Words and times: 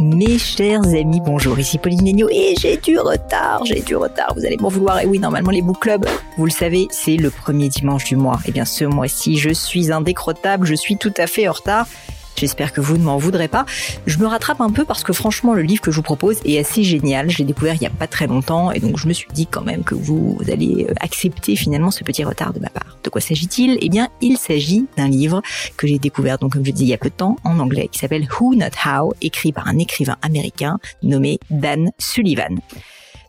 Mes 0.00 0.38
chers 0.38 0.82
amis, 0.82 1.20
bonjour, 1.24 1.56
ici 1.56 1.78
Pauline 1.78 2.08
et 2.28 2.54
j'ai 2.58 2.76
du 2.76 2.98
retard, 2.98 3.64
j'ai 3.64 3.80
du 3.80 3.94
retard, 3.94 4.34
vous 4.34 4.44
allez 4.44 4.56
m'en 4.56 4.68
vouloir. 4.68 5.00
Et 5.00 5.06
oui, 5.06 5.20
normalement 5.20 5.52
les 5.52 5.62
book 5.62 5.78
clubs, 5.78 6.04
vous 6.36 6.44
le 6.44 6.50
savez, 6.50 6.88
c'est 6.90 7.16
le 7.16 7.30
premier 7.30 7.68
dimanche 7.68 8.04
du 8.04 8.16
mois. 8.16 8.40
Et 8.44 8.48
eh 8.48 8.52
bien 8.52 8.64
ce 8.64 8.84
mois-ci, 8.84 9.36
je 9.36 9.50
suis 9.50 9.92
indécrottable, 9.92 10.66
je 10.66 10.74
suis 10.74 10.96
tout 10.96 11.14
à 11.16 11.28
fait 11.28 11.46
en 11.46 11.52
retard. 11.52 11.86
J'espère 12.36 12.72
que 12.72 12.80
vous 12.80 12.96
ne 12.98 13.04
m'en 13.04 13.18
voudrez 13.18 13.48
pas. 13.48 13.64
Je 14.06 14.18
me 14.18 14.26
rattrape 14.26 14.60
un 14.60 14.70
peu 14.70 14.84
parce 14.84 15.04
que 15.04 15.12
franchement, 15.12 15.54
le 15.54 15.62
livre 15.62 15.80
que 15.80 15.90
je 15.90 15.96
vous 15.96 16.02
propose 16.02 16.40
est 16.44 16.58
assez 16.58 16.82
génial. 16.82 17.30
Je 17.30 17.38
l'ai 17.38 17.44
découvert 17.44 17.74
il 17.74 17.80
n'y 17.80 17.86
a 17.86 17.90
pas 17.90 18.06
très 18.06 18.26
longtemps 18.26 18.72
et 18.72 18.80
donc 18.80 18.98
je 18.98 19.06
me 19.06 19.12
suis 19.12 19.28
dit 19.32 19.46
quand 19.46 19.62
même 19.62 19.84
que 19.84 19.94
vous 19.94 20.38
allez 20.48 20.86
euh, 20.88 20.94
accepter 21.00 21.56
finalement 21.56 21.90
ce 21.90 22.04
petit 22.04 22.24
retard 22.24 22.52
de 22.52 22.60
ma 22.60 22.68
part. 22.68 22.98
De 23.04 23.10
quoi 23.10 23.20
s'agit-il? 23.20 23.78
Eh 23.80 23.88
bien, 23.88 24.08
il 24.20 24.36
s'agit 24.36 24.86
d'un 24.96 25.08
livre 25.08 25.42
que 25.76 25.86
j'ai 25.86 25.98
découvert, 25.98 26.38
donc 26.38 26.52
comme 26.52 26.64
je 26.64 26.70
dis 26.70 26.84
il 26.84 26.88
y 26.88 26.94
a 26.94 26.98
peu 26.98 27.10
de 27.10 27.14
temps, 27.14 27.36
en 27.44 27.58
anglais, 27.58 27.88
qui 27.90 27.98
s'appelle 27.98 28.26
Who 28.40 28.54
Not 28.54 28.66
How, 28.84 29.14
écrit 29.20 29.52
par 29.52 29.68
un 29.68 29.78
écrivain 29.78 30.16
américain 30.22 30.78
nommé 31.02 31.38
Dan 31.50 31.90
Sullivan. 31.98 32.60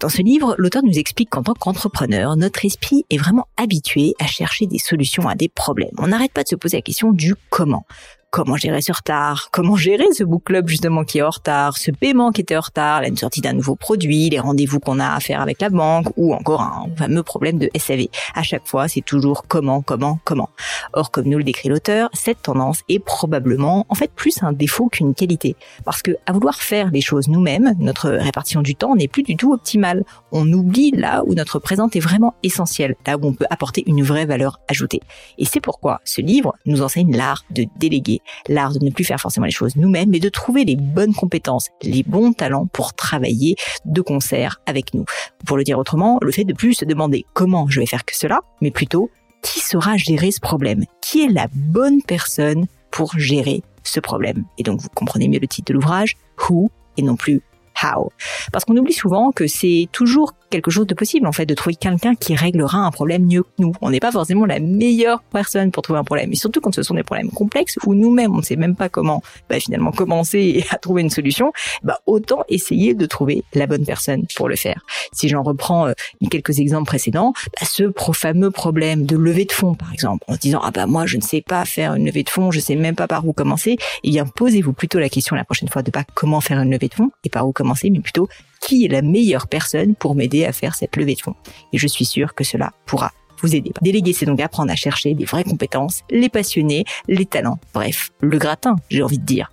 Dans 0.00 0.08
ce 0.08 0.20
livre, 0.20 0.56
l'auteur 0.58 0.82
nous 0.82 0.98
explique 0.98 1.30
qu'en 1.30 1.44
tant 1.44 1.54
qu'entrepreneur, 1.54 2.36
notre 2.36 2.64
esprit 2.64 3.04
est 3.08 3.18
vraiment 3.18 3.46
habitué 3.56 4.14
à 4.18 4.26
chercher 4.26 4.66
des 4.66 4.78
solutions 4.78 5.28
à 5.28 5.36
des 5.36 5.48
problèmes. 5.48 5.94
On 5.98 6.08
n'arrête 6.08 6.32
pas 6.32 6.42
de 6.42 6.48
se 6.48 6.56
poser 6.56 6.78
la 6.78 6.82
question 6.82 7.12
du 7.12 7.34
comment 7.50 7.86
comment 8.32 8.56
gérer 8.56 8.80
ce 8.80 8.92
retard, 8.92 9.50
comment 9.52 9.76
gérer 9.76 10.06
ce 10.14 10.24
book 10.24 10.44
club 10.44 10.66
justement 10.66 11.04
qui 11.04 11.18
est 11.18 11.22
en 11.22 11.28
retard, 11.28 11.76
ce 11.76 11.90
paiement 11.90 12.32
qui 12.32 12.40
était 12.40 12.56
en 12.56 12.62
retard, 12.62 13.02
la 13.02 13.14
sortie 13.14 13.42
d'un 13.42 13.52
nouveau 13.52 13.76
produit, 13.76 14.30
les 14.30 14.40
rendez-vous 14.40 14.80
qu'on 14.80 14.98
a 15.00 15.14
à 15.14 15.20
faire 15.20 15.42
avec 15.42 15.60
la 15.60 15.68
banque 15.68 16.06
ou 16.16 16.32
encore 16.32 16.62
un 16.62 16.86
fameux 16.96 17.22
problème 17.22 17.58
de 17.58 17.68
SAV. 17.76 18.06
À 18.34 18.42
chaque 18.42 18.66
fois, 18.66 18.88
c'est 18.88 19.02
toujours 19.02 19.44
comment, 19.46 19.82
comment, 19.82 20.18
comment. 20.24 20.48
Or, 20.94 21.10
comme 21.10 21.26
nous 21.26 21.36
le 21.36 21.44
décrit 21.44 21.68
l'auteur, 21.68 22.08
cette 22.14 22.40
tendance 22.40 22.80
est 22.88 23.00
probablement 23.00 23.84
en 23.90 23.94
fait 23.94 24.10
plus 24.10 24.42
un 24.42 24.52
défaut 24.52 24.88
qu'une 24.88 25.14
qualité. 25.14 25.54
Parce 25.84 26.00
que 26.00 26.12
à 26.24 26.32
vouloir 26.32 26.62
faire 26.62 26.90
les 26.90 27.02
choses 27.02 27.28
nous-mêmes, 27.28 27.74
notre 27.80 28.08
répartition 28.08 28.62
du 28.62 28.74
temps 28.74 28.96
n'est 28.96 29.08
plus 29.08 29.24
du 29.24 29.36
tout 29.36 29.52
optimale. 29.52 30.04
On 30.30 30.50
oublie 30.50 30.90
là 30.92 31.22
où 31.26 31.34
notre 31.34 31.58
présence 31.58 31.94
est 31.96 32.00
vraiment 32.00 32.32
essentielle, 32.42 32.96
là 33.06 33.18
où 33.18 33.26
on 33.26 33.34
peut 33.34 33.46
apporter 33.50 33.84
une 33.86 34.02
vraie 34.02 34.24
valeur 34.24 34.58
ajoutée. 34.68 35.02
Et 35.36 35.44
c'est 35.44 35.60
pourquoi 35.60 36.00
ce 36.04 36.22
livre 36.22 36.54
nous 36.64 36.80
enseigne 36.80 37.14
l'art 37.14 37.44
de 37.50 37.66
déléguer 37.76 38.21
l'art 38.48 38.72
de 38.72 38.84
ne 38.84 38.90
plus 38.90 39.04
faire 39.04 39.20
forcément 39.20 39.46
les 39.46 39.52
choses 39.52 39.76
nous-mêmes, 39.76 40.10
mais 40.10 40.20
de 40.20 40.28
trouver 40.28 40.64
les 40.64 40.76
bonnes 40.76 41.14
compétences, 41.14 41.68
les 41.82 42.02
bons 42.02 42.32
talents 42.32 42.66
pour 42.66 42.94
travailler 42.94 43.56
de 43.84 44.00
concert 44.00 44.60
avec 44.66 44.94
nous. 44.94 45.04
Pour 45.46 45.56
le 45.56 45.64
dire 45.64 45.78
autrement, 45.78 46.18
le 46.22 46.32
fait 46.32 46.44
de 46.44 46.52
plus 46.52 46.74
se 46.74 46.84
demander 46.84 47.24
comment 47.32 47.68
je 47.68 47.80
vais 47.80 47.86
faire 47.86 48.04
que 48.04 48.16
cela, 48.16 48.40
mais 48.60 48.70
plutôt 48.70 49.10
qui 49.42 49.60
saura 49.60 49.96
gérer 49.96 50.30
ce 50.30 50.40
problème? 50.40 50.84
Qui 51.00 51.24
est 51.24 51.28
la 51.28 51.48
bonne 51.52 52.02
personne 52.02 52.66
pour 52.90 53.18
gérer 53.18 53.62
ce 53.82 54.00
problème? 54.00 54.44
Et 54.58 54.62
donc 54.62 54.80
vous 54.80 54.88
comprenez 54.94 55.28
mieux 55.28 55.40
le 55.40 55.48
titre 55.48 55.72
de 55.72 55.74
l'ouvrage, 55.74 56.14
Who 56.48 56.70
et 56.96 57.02
non 57.02 57.16
plus 57.16 57.42
How. 57.82 58.12
Parce 58.52 58.64
qu'on 58.64 58.76
oublie 58.76 58.92
souvent 58.92 59.32
que 59.32 59.46
c'est 59.46 59.88
toujours 59.92 60.34
quelque 60.52 60.70
chose 60.70 60.86
de 60.86 60.94
possible 60.94 61.26
en 61.26 61.32
fait 61.32 61.46
de 61.46 61.54
trouver 61.54 61.74
quelqu'un 61.74 62.14
qui 62.14 62.36
réglera 62.36 62.78
un 62.78 62.90
problème 62.90 63.26
mieux 63.26 63.42
que 63.42 63.48
nous. 63.58 63.72
On 63.80 63.90
n'est 63.90 64.00
pas 64.00 64.12
forcément 64.12 64.46
la 64.46 64.60
meilleure 64.60 65.22
personne 65.32 65.72
pour 65.72 65.82
trouver 65.82 65.98
un 65.98 66.04
problème, 66.04 66.32
et 66.32 66.36
surtout 66.36 66.60
quand 66.60 66.74
ce 66.74 66.82
sont 66.82 66.94
des 66.94 67.02
problèmes 67.02 67.30
complexes 67.30 67.78
où 67.86 67.94
nous-mêmes 67.94 68.32
on 68.32 68.38
ne 68.38 68.42
sait 68.42 68.56
même 68.56 68.76
pas 68.76 68.88
comment 68.88 69.22
bah, 69.48 69.58
finalement 69.58 69.90
commencer 69.90 70.64
à 70.70 70.78
trouver 70.78 71.02
une 71.02 71.10
solution. 71.10 71.52
Bah 71.82 71.98
autant 72.06 72.44
essayer 72.48 72.94
de 72.94 73.06
trouver 73.06 73.42
la 73.54 73.66
bonne 73.66 73.84
personne 73.84 74.26
pour 74.36 74.48
le 74.48 74.56
faire. 74.56 74.84
Si 75.12 75.28
j'en 75.28 75.42
reprends 75.42 75.88
euh, 75.88 75.92
quelques 76.30 76.58
exemples 76.60 76.86
précédents, 76.86 77.32
bah, 77.58 77.66
ce 77.66 77.90
fameux 78.12 78.50
problème 78.50 79.06
de 79.06 79.16
levée 79.16 79.46
de 79.46 79.52
fonds 79.52 79.74
par 79.74 79.92
exemple, 79.92 80.24
en 80.28 80.34
se 80.34 80.38
disant 80.38 80.60
ah 80.62 80.70
bah 80.70 80.86
moi 80.86 81.06
je 81.06 81.16
ne 81.16 81.22
sais 81.22 81.40
pas 81.40 81.64
faire 81.64 81.94
une 81.94 82.04
levée 82.04 82.22
de 82.22 82.30
fonds, 82.30 82.50
je 82.50 82.60
sais 82.60 82.76
même 82.76 82.94
pas 82.94 83.08
par 83.08 83.26
où 83.26 83.32
commencer, 83.32 83.78
eh 84.04 84.10
bien 84.10 84.26
posez-vous 84.26 84.74
plutôt 84.74 84.98
la 84.98 85.08
question 85.08 85.34
la 85.34 85.44
prochaine 85.44 85.68
fois 85.68 85.82
de 85.82 85.90
pas 85.90 86.04
comment 86.14 86.40
faire 86.40 86.60
une 86.60 86.70
levée 86.70 86.88
de 86.88 86.94
fonds 86.94 87.10
et 87.24 87.30
par 87.30 87.48
où 87.48 87.52
commencer, 87.52 87.90
mais 87.90 88.00
plutôt 88.00 88.28
qui 88.62 88.84
est 88.84 88.88
la 88.88 89.02
meilleure 89.02 89.48
personne 89.48 89.94
pour 89.94 90.14
m'aider 90.14 90.44
à 90.46 90.52
faire 90.52 90.74
cette 90.74 90.96
levée 90.96 91.14
de 91.14 91.20
fonds. 91.20 91.34
Et 91.72 91.78
je 91.78 91.86
suis 91.86 92.04
sûre 92.04 92.34
que 92.34 92.44
cela 92.44 92.72
pourra 92.86 93.12
vous 93.42 93.54
aider. 93.54 93.72
Déléguer, 93.82 94.12
c'est 94.12 94.26
donc 94.26 94.40
apprendre 94.40 94.72
à 94.72 94.76
chercher 94.76 95.14
des 95.14 95.24
vraies 95.24 95.44
compétences, 95.44 96.02
les 96.10 96.28
passionnés, 96.28 96.84
les 97.08 97.26
talents, 97.26 97.58
bref, 97.74 98.10
le 98.20 98.38
gratin, 98.38 98.76
j'ai 98.88 99.02
envie 99.02 99.18
de 99.18 99.24
dire. 99.24 99.50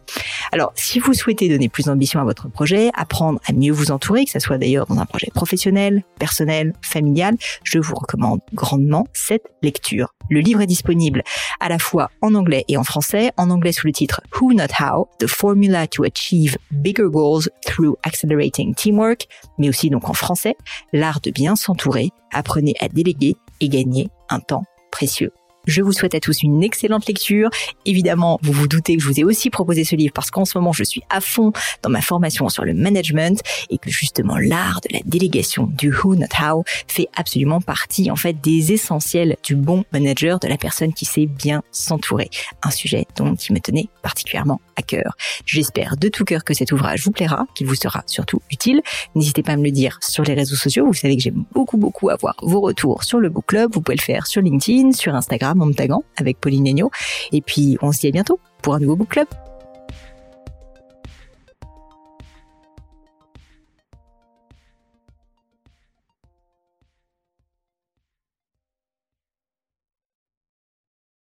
Alors, 0.52 0.72
si 0.76 1.00
vous 1.00 1.14
souhaitez 1.14 1.50
donner 1.50 1.70
plus 1.70 1.86
d'ambition 1.86 2.20
à 2.20 2.24
votre 2.24 2.50
projet, 2.50 2.90
apprendre 2.94 3.40
à 3.48 3.54
mieux 3.54 3.72
vous 3.72 3.92
entourer, 3.92 4.26
que 4.26 4.32
ce 4.32 4.40
soit 4.40 4.58
d'ailleurs 4.58 4.86
dans 4.88 5.00
un 5.00 5.06
projet 5.06 5.30
professionnel, 5.34 6.04
personnel, 6.18 6.74
familial, 6.82 7.36
je 7.64 7.80
vous 7.80 7.96
recommande 7.96 8.40
grandement 8.54 9.08
cette 9.14 9.48
lecture. 9.62 10.14
Le 10.30 10.40
livre 10.42 10.62
est 10.62 10.68
disponible 10.68 11.24
à 11.60 11.70
la 11.70 11.80
fois 11.80 12.12
en 12.22 12.36
anglais 12.36 12.64
et 12.68 12.78
en 12.78 12.84
français. 12.84 13.32
En 13.38 13.50
anglais 13.50 13.72
sous 13.72 13.88
le 13.88 13.94
titre 13.94 14.22
Who 14.40 14.54
Not 14.54 14.74
How, 14.80 15.08
The 15.18 15.26
Formula 15.28 15.88
to 15.88 16.04
Achieve 16.04 16.58
Bigger 16.72 17.08
Goals 17.10 17.50
Through 17.66 17.98
Accelerating 18.04 18.76
Teamwork, 18.76 19.28
mais 19.58 19.70
aussi 19.70 19.90
donc 19.90 20.08
en 20.08 20.14
français, 20.14 20.56
L'art 20.94 21.20
de 21.22 21.32
bien 21.32 21.56
s'entourer, 21.56 22.10
apprenez 22.32 22.76
à 22.80 22.88
déléguer 22.88 23.36
et 23.60 23.70
gagner 23.70 24.10
un 24.30 24.40
temps 24.40 24.64
précieux. 24.92 25.32
Je 25.70 25.84
vous 25.84 25.92
souhaite 25.92 26.16
à 26.16 26.20
tous 26.20 26.42
une 26.42 26.64
excellente 26.64 27.06
lecture. 27.06 27.52
Évidemment, 27.86 28.40
vous 28.42 28.54
vous 28.54 28.68
doutez 28.68 28.98
que 28.98 29.04
je 29.04 29.08
vous 29.08 29.20
ai 29.20 29.24
aussi 29.24 29.52
proposé 29.52 29.84
ce 29.84 29.96
livre 29.96 30.12
parce 30.16 30.32
qu'en 30.32 30.44
ce 30.44 30.58
moment, 30.58 30.74
je 30.74 30.84
suis 30.84 31.04
à 31.12 31.22
fond 31.22 31.54
dans 31.84 31.92
ma 31.92 32.02
formation 32.02 32.50
sur 32.50 32.66
le 32.66 32.74
management 32.74 33.40
et 33.70 33.78
que 33.78 33.92
justement 33.92 34.40
l'art 34.40 34.82
de 34.82 34.92
la 34.92 35.02
délégation 35.06 35.68
du 35.68 35.94
who 35.94 36.16
not 36.16 36.26
how 36.42 36.64
fait 36.88 37.08
absolument 37.16 37.62
partie 37.62 38.10
en 38.10 38.16
fait 38.16 38.34
des 38.42 38.72
essentiels 38.72 39.38
du 39.44 39.56
bon 39.56 39.86
manager, 39.94 40.40
de 40.40 40.48
la 40.48 40.58
personne 40.58 40.92
qui 40.92 41.06
sait 41.06 41.28
bien 41.28 41.62
s'entourer. 41.72 42.32
Un 42.64 42.72
sujet 42.72 43.06
dont 43.16 43.36
il 43.36 43.54
me 43.54 43.60
tenait 43.60 43.90
particulièrement 44.02 44.62
à 44.76 44.82
cœur. 44.82 45.16
J'espère 45.46 45.98
de 45.98 46.08
tout 46.08 46.26
cœur 46.26 46.44
que 46.44 46.56
cet 46.56 46.72
ouvrage 46.72 47.04
vous 47.04 47.12
plaira, 47.12 47.46
qu'il 47.54 47.68
vous 47.68 47.76
sera 47.76 48.02
surtout 48.08 48.42
utile. 48.50 48.82
N'hésitez 49.14 49.44
pas 49.44 49.52
à 49.52 49.58
me 49.58 49.66
le 49.66 49.72
dire 49.72 50.00
sur 50.02 50.24
les 50.24 50.34
réseaux 50.34 50.56
sociaux. 50.56 50.88
Vous 50.88 50.96
savez 50.96 51.16
que 51.16 51.22
j'aime 51.22 51.44
beaucoup 51.54 51.78
beaucoup 51.78 52.10
avoir 52.10 52.36
vos 52.42 52.60
retours 52.60 53.04
sur 53.04 53.20
le 53.20 53.30
book 53.30 53.46
club. 53.46 53.70
Vous 53.72 53.82
pouvez 53.82 53.98
le 53.98 54.02
faire 54.02 54.26
sur 54.26 54.42
LinkedIn, 54.42 54.94
sur 54.94 55.14
Instagram 55.14 55.59
taguant 55.76 56.04
avec 56.18 56.40
Pauline 56.40 56.64
Negno. 56.64 56.92
Et 57.32 57.42
puis, 57.42 57.78
on 57.82 57.92
se 57.92 58.00
dit 58.00 58.08
à 58.08 58.12
bientôt 58.12 58.40
pour 58.62 58.74
un 58.74 58.80
nouveau 58.80 58.96
book 58.96 59.10
club. 59.10 59.28